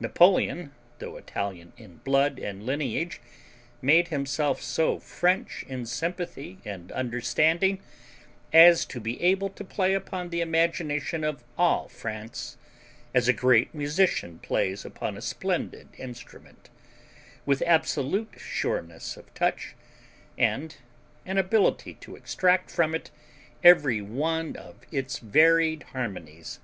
Napoleon, 0.00 0.72
though 0.98 1.18
Italian 1.18 1.74
in 1.76 1.98
blood 1.98 2.38
and 2.38 2.64
lineage, 2.64 3.20
made 3.82 4.08
himself 4.08 4.62
so 4.62 4.98
French 4.98 5.62
in 5.68 5.84
sympathy 5.84 6.56
and 6.64 6.90
understanding 6.92 7.82
as 8.50 8.86
to 8.86 8.98
be 8.98 9.20
able 9.20 9.50
to 9.50 9.62
play 9.62 9.92
upon 9.92 10.30
the 10.30 10.40
imagination 10.40 11.22
of 11.22 11.44
all 11.58 11.90
France 11.90 12.56
as 13.14 13.28
a 13.28 13.34
great 13.34 13.74
musician 13.74 14.38
plays 14.38 14.86
upon 14.86 15.18
a 15.18 15.20
splendid 15.20 15.88
instrument, 15.98 16.70
with 17.44 17.62
absolute 17.66 18.32
sureness 18.38 19.18
of 19.18 19.34
touch 19.34 19.74
and 20.38 20.78
an 21.26 21.36
ability 21.36 21.92
to 22.00 22.16
extract 22.16 22.70
from 22.70 22.94
it 22.94 23.10
every 23.62 24.00
one 24.00 24.56
of 24.56 24.76
its 24.90 25.18
varied 25.18 25.82
harmonies. 25.92 26.58